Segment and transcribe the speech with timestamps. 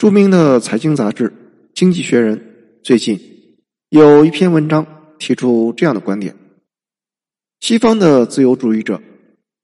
[0.00, 1.28] 著名的财经杂志
[1.74, 2.38] 《经济学人》
[2.82, 3.20] 最近
[3.90, 4.86] 有一篇文章
[5.18, 6.34] 提出这样的观点：
[7.60, 9.02] 西方的自由主义者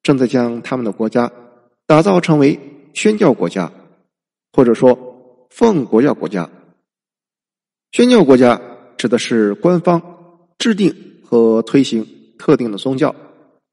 [0.02, 1.32] 正在将他们的国家
[1.86, 2.60] 打造成为
[2.92, 3.72] 宣教国家，
[4.52, 6.50] 或者说奉国教国家。
[7.92, 8.60] 宣教国家
[8.98, 10.02] 指的是官方
[10.58, 10.94] 制定
[11.24, 12.06] 和推行
[12.38, 13.16] 特定的宗教，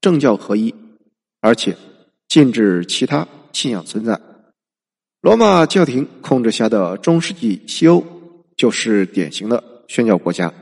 [0.00, 0.74] 政教合一，
[1.42, 1.76] 而且
[2.26, 4.18] 禁止其他信仰存在。
[5.24, 8.04] 罗马教廷控制下的中世纪西欧
[8.58, 10.52] 就是典型的宣教国家。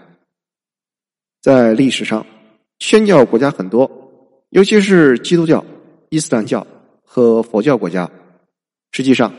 [1.41, 2.25] 在历史上，
[2.79, 3.91] 宣教国家很多，
[4.51, 5.65] 尤其是基督教、
[6.11, 6.65] 伊斯兰教
[7.03, 8.09] 和佛教国家。
[8.93, 9.35] 实际上，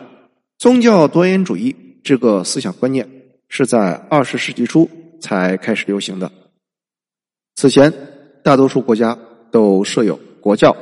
[0.57, 3.09] 宗教多元主义这个思想观念
[3.47, 4.89] 是在二十世纪初
[5.21, 6.29] 才开始流行的。
[7.55, 7.93] 此前，
[8.43, 9.17] 大多数国家
[9.51, 10.75] 都设有国教。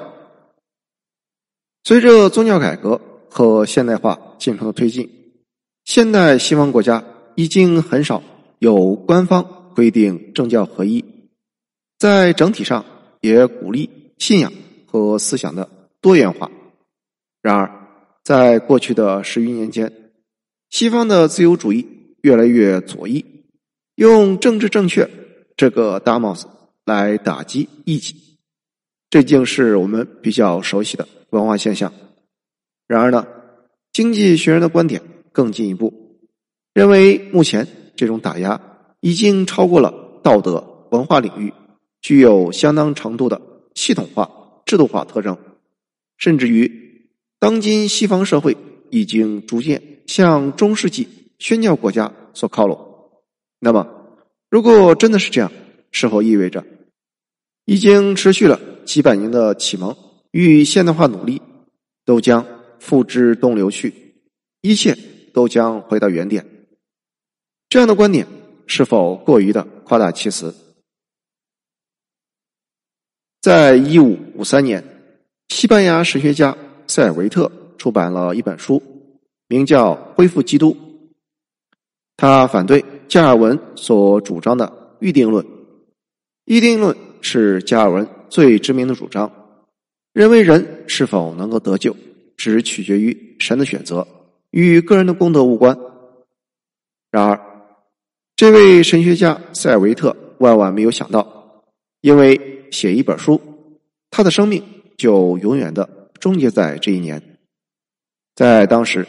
[1.83, 2.99] 随着宗教改革
[3.31, 4.19] 和现代化。
[4.41, 5.07] 进程的推进，
[5.85, 7.03] 现代西方国家
[7.35, 8.23] 已经很少
[8.57, 11.05] 有官方规定政教合一，
[11.99, 12.83] 在整体上
[13.19, 14.51] 也鼓励信仰
[14.87, 15.69] 和思想的
[16.01, 16.49] 多元化。
[17.43, 17.69] 然而，
[18.23, 19.93] 在过去的十余年间，
[20.71, 21.85] 西方的自由主义
[22.23, 23.23] 越来越左翼，
[23.93, 25.07] 用政治正确
[25.55, 26.47] 这个大帽子
[26.83, 28.15] 来打击异己，
[29.11, 31.93] 这竟是我们比较熟悉的文化现象。
[32.91, 33.25] 然而呢？
[33.93, 36.19] 经济学人的观点更进一步，
[36.73, 38.61] 认为目前这种打压
[38.99, 41.53] 已经超过了道德文化领域，
[42.01, 43.41] 具有相当程度的
[43.75, 44.29] 系统化、
[44.65, 45.37] 制度化特征，
[46.17, 48.57] 甚至于当今西方社会
[48.89, 51.07] 已经逐渐向中世纪
[51.39, 52.77] 宣教国家所靠拢。
[53.59, 53.87] 那么，
[54.49, 55.49] 如果真的是这样，
[55.91, 56.65] 是否意味着
[57.63, 59.95] 已经持续了几百年的启蒙
[60.31, 61.41] 与现代化努力
[62.05, 62.45] 都将？
[62.81, 63.93] 付之东流去，
[64.61, 64.97] 一切
[65.31, 66.43] 都将回到原点。
[67.69, 68.27] 这样的观点
[68.65, 70.53] 是否过于的夸大其词？
[73.39, 74.83] 在一五五三年，
[75.49, 78.81] 西班牙神学家塞尔维特出版了一本书，
[79.47, 80.71] 名叫《恢复基督》。
[82.17, 85.45] 他反对加尔文所主张的预定论。
[86.45, 89.31] 预定论是加尔文最知名的主张，
[90.13, 91.95] 认为人是否能够得救。
[92.41, 94.07] 只取决于神的选择，
[94.49, 95.77] 与个人的功德无关。
[97.11, 97.39] 然而，
[98.35, 101.61] 这位神学家塞尔维特万万没有想到，
[102.01, 103.39] 因为写一本书，
[104.09, 104.63] 他的生命
[104.97, 105.87] 就永远的
[106.19, 107.21] 终结在这一年。
[108.33, 109.05] 在当时，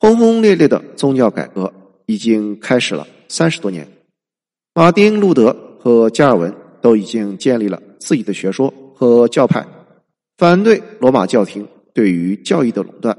[0.00, 1.72] 轰轰烈烈的宗教改革
[2.06, 3.86] 已经开始了三十多年，
[4.74, 9.64] 马丁·路德和加尔文都已经建立了自己的学说和教派，
[10.36, 11.64] 反对罗马教廷。
[11.96, 13.16] 对于教义的垄断，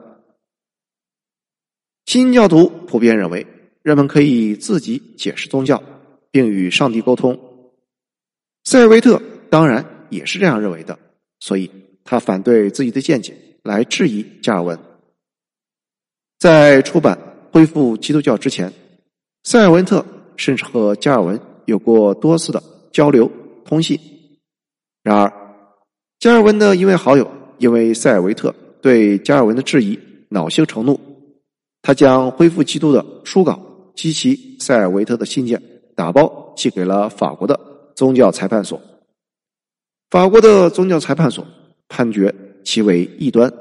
[2.05, 3.47] 新教徒普遍认为
[3.81, 5.81] 人们可以自己解释宗教，
[6.29, 7.39] 并与上帝沟通。
[8.65, 10.99] 塞尔维特当然也是这样认为的，
[11.39, 11.71] 所以
[12.03, 14.77] 他反对自己的见解来质疑加尔文。
[16.37, 17.17] 在出版
[17.51, 18.71] 《恢复基督教》之前，
[19.43, 20.05] 塞尔文特
[20.35, 22.61] 甚至和加尔文有过多次的
[22.91, 23.31] 交流
[23.65, 23.99] 通信。
[25.01, 25.33] 然而，
[26.19, 27.27] 加尔文的一位好友
[27.57, 28.53] 因为塞尔维特。
[28.87, 29.99] 对加尔文的质疑
[30.29, 30.97] 恼羞成怒，
[31.81, 35.61] 他将恢复基督的书稿及其塞尔维特的信件
[35.93, 37.59] 打包寄给了法国的
[37.97, 38.81] 宗教裁判所。
[40.09, 41.45] 法国的宗教裁判所
[41.89, 42.33] 判决
[42.63, 43.51] 其为异端，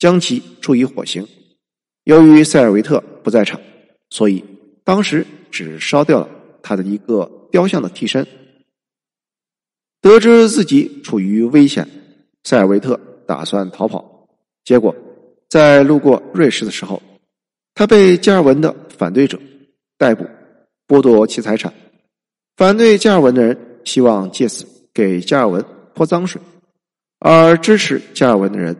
[0.00, 1.24] 将其处以火刑。
[2.02, 3.60] 由于塞尔维特不在场，
[4.10, 4.44] 所以
[4.82, 6.28] 当时只烧掉了
[6.60, 8.26] 他的一个雕像的替身。
[10.00, 11.88] 得知自己处于危险，
[12.42, 12.98] 塞尔维特。
[13.28, 14.26] 打算逃跑，
[14.64, 14.96] 结果
[15.50, 17.02] 在路过瑞士的时候，
[17.74, 19.38] 他被加尔文的反对者
[19.98, 20.26] 逮捕，
[20.86, 21.74] 剥夺其财产。
[22.56, 25.62] 反对加尔文的人希望借此给加尔文
[25.92, 26.40] 泼脏水，
[27.18, 28.74] 而支持加尔文的人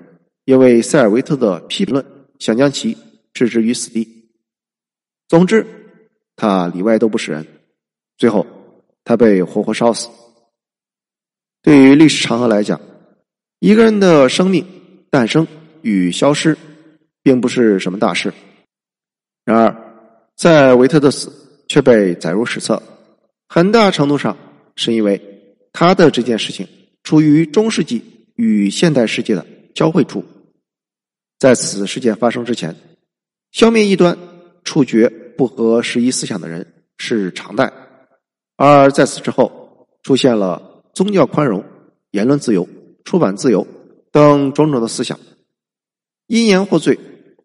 [0.46, 2.02] 因为塞尔维特的批评论，
[2.38, 2.96] 想将其
[3.34, 4.30] 置之于死地。
[5.28, 5.66] 总之，
[6.36, 7.46] 他里外都不是人。
[8.16, 8.46] 最后，
[9.04, 10.08] 他被活活烧死。
[11.60, 12.80] 对于历史长河来讲。
[13.60, 14.64] 一个人的生命
[15.10, 15.46] 诞生
[15.82, 16.56] 与消失，
[17.24, 18.32] 并不是什么大事。
[19.44, 19.76] 然而，
[20.36, 21.32] 在维特的死
[21.66, 22.80] 却被载入史册，
[23.48, 24.36] 很大程度上
[24.76, 25.20] 是因为
[25.72, 26.68] 他的这件事情
[27.02, 28.00] 处于中世纪
[28.36, 29.44] 与现代世界的
[29.74, 30.24] 交汇处。
[31.38, 32.76] 在此事件发生之前，
[33.50, 34.16] 消灭异端、
[34.62, 36.64] 处决不合时宜思想的人
[36.98, 37.66] 是常态；
[38.56, 41.64] 而在此之后，出现了宗教宽容、
[42.12, 42.68] 言论自由。
[43.08, 43.66] 出版自由
[44.12, 45.18] 等种种的思想，
[46.26, 46.98] 因言获罪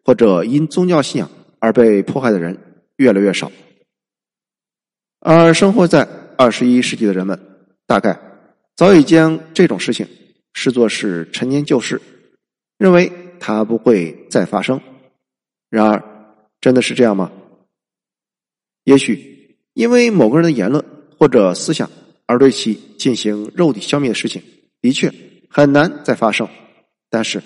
[0.04, 3.50] 或者因宗教信仰而被迫害的人越来越少，
[5.20, 6.06] 而生活在
[6.36, 7.40] 二十一世纪的人们，
[7.86, 8.20] 大概
[8.76, 10.06] 早已将这种事情
[10.52, 11.98] 视作是陈年旧事，
[12.76, 14.78] 认为它不会再发生。
[15.70, 16.04] 然而，
[16.60, 17.32] 真的是这样吗？
[18.84, 20.84] 也许因为某个人的言论
[21.18, 21.90] 或者思想
[22.26, 24.42] 而对其进行肉体消灭的事情，
[24.82, 25.10] 的确
[25.54, 26.48] 很难再发生。
[27.08, 27.40] 但是，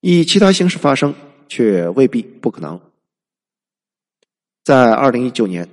[0.00, 1.12] 以其他形式发生
[1.48, 2.80] 却未必不可能。
[4.62, 5.68] 在二零一九年，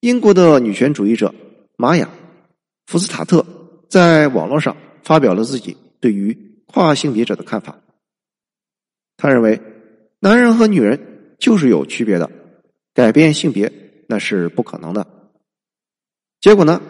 [0.00, 1.34] 英国的女权主义者
[1.78, 2.04] 玛雅·
[2.86, 3.46] 福斯塔特
[3.88, 6.36] 在网络上发表了自己对于
[6.66, 7.80] 跨性别者的看法。
[9.16, 9.58] 他认为，
[10.18, 11.06] 男人和女人。
[11.40, 12.30] 就是有区别的，
[12.92, 13.72] 改变性别
[14.06, 15.06] 那是不可能的。
[16.38, 16.82] 结果呢，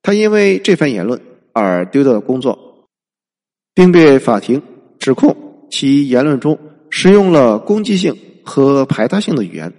[0.00, 1.20] 他因为这番言论
[1.52, 2.71] 而丢掉了工作，
[3.74, 4.62] 并被法庭
[4.98, 6.58] 指控其言论中
[6.90, 9.72] 使用了攻击性和排他性的语言。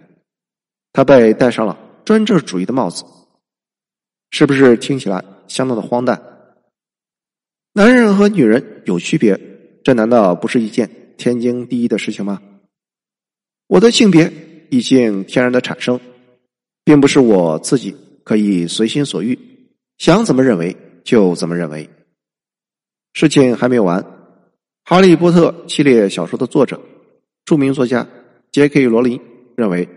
[0.92, 3.04] 他被戴上了专制主义的帽子，
[4.31, 6.22] 是不是听起来相当的荒诞？
[7.74, 9.40] 男人和女人有区别，
[9.84, 12.42] 这难道不是一件天经地义的事情吗？
[13.68, 14.31] 我的性别
[14.69, 16.00] 已经天然的产生，
[16.84, 19.39] 并不是我自己可以随心所欲，
[19.98, 21.89] 想怎么认为就怎么认为。
[23.13, 24.01] 事情还没有完，
[24.83, 26.81] 《哈利波特》系列小说的作者、
[27.45, 28.07] 著名作家
[28.51, 29.19] 杰克·罗琳
[29.56, 29.88] 认为，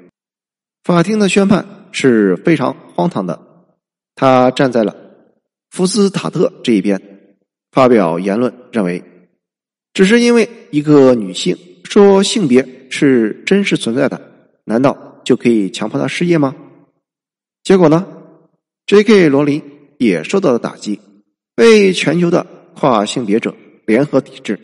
[0.84, 3.40] 法庭的宣判是非常荒唐的。
[4.14, 4.96] 他站在了
[5.70, 7.00] 福斯塔特这一边，
[7.72, 9.02] 发表言论认为，
[9.92, 12.74] 只是因为一个女性说性别。
[12.88, 16.54] 是真实存在的，难道就可以强迫她失业吗？
[17.64, 18.06] 结果呢
[18.86, 19.28] ？J.K.
[19.28, 19.60] 罗琳
[19.98, 21.00] 也受到了打击，
[21.56, 22.46] 被全球的
[22.78, 23.54] 跨性别者
[23.86, 24.60] 联合抵制。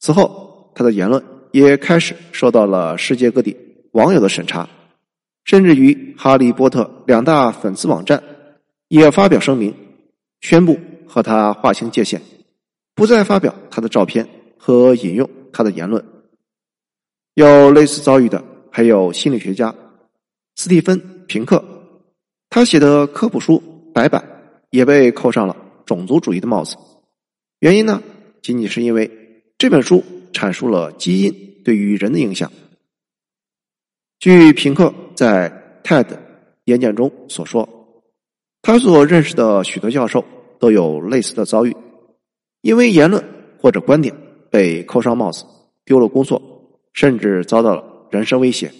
[0.00, 1.22] 此后，他的言论
[1.52, 3.56] 也开始受到了世界各地
[3.92, 4.68] 网友的审查，
[5.44, 8.22] 甚至于《哈利波特》两大粉丝网站
[8.88, 9.72] 也发表声明，
[10.40, 12.20] 宣布和他划清界限，
[12.94, 16.04] 不再发表他的照片和引用他的言论。
[17.34, 18.42] 有类似遭遇的，
[18.72, 19.72] 还有心理学家
[20.56, 21.64] 斯蒂芬·平克，
[22.50, 23.62] 他写的科普书
[23.92, 24.20] 《白板》
[24.70, 26.76] 也被扣上了种族主义的帽子。
[27.60, 28.02] 原因呢，
[28.42, 29.10] 仅仅是因为
[29.58, 32.50] 这本书阐述了基因对于人的影响。
[34.18, 36.06] 据平克在 TED
[36.64, 37.68] 演讲中所说，
[38.62, 40.24] 他所认识的许多教授
[40.58, 41.76] 都有类似的遭遇，
[42.62, 43.24] 因为言论
[43.58, 44.14] 或者观点
[44.50, 45.44] 被扣上帽子，
[45.84, 46.54] 丢了工作。
[46.96, 48.72] 甚至遭到了人身威胁。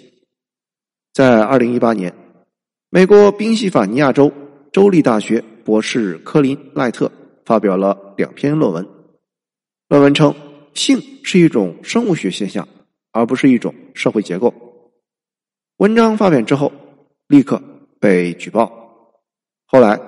[1.13, 2.15] 在二零一八年，
[2.89, 4.33] 美国宾夕法尼亚州
[4.73, 7.13] 州立大学博士科林·赖特
[7.47, 8.87] 发表了两篇论文。
[9.89, 10.35] 论文称，
[10.75, 12.69] 性是一种生物学现象，
[13.13, 14.53] 而不是一种社会结构。
[15.79, 16.71] 文章发表之后，
[17.29, 17.63] 立刻
[17.99, 18.71] 被举报。
[19.65, 19.99] 后来，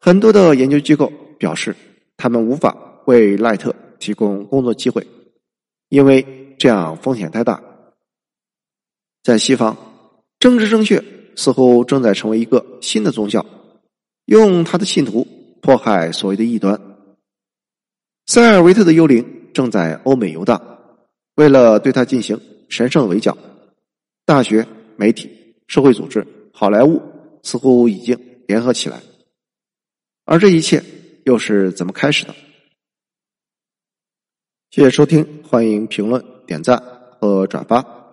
[0.00, 1.76] 很多的研究机构表示，
[2.16, 2.74] 他们无法
[3.04, 5.06] 为赖特提供工作机会，
[5.90, 6.40] 因为。
[6.56, 7.60] 这样风险太大。
[9.24, 9.76] 在西方，
[10.38, 11.02] 政治正确
[11.34, 13.44] 似乎正在成为一个新的宗教，
[14.26, 15.26] 用他的信徒
[15.64, 16.78] 迫害所谓的异端。
[18.26, 20.60] 塞尔维特的幽灵正在欧美游荡，
[21.36, 22.38] 为了对他进行
[22.68, 23.38] 神圣围剿，
[24.26, 24.66] 大学、
[24.96, 27.00] 媒体、社会组织、好莱坞
[27.42, 29.00] 似乎已经联合起来。
[30.26, 30.84] 而这一切
[31.24, 32.34] 又是怎么开始的？
[34.70, 36.22] 谢谢收听，欢迎评论。
[36.46, 36.78] 点赞
[37.18, 38.03] 和转发。